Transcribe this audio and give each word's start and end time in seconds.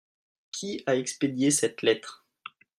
Qui 0.51 0.81
a 0.87 0.95
expédié 0.95 1.51
cette 1.51 1.83
lettre? 1.83 2.25